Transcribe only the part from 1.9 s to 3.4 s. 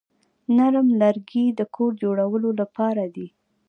جوړولو لپاره دي.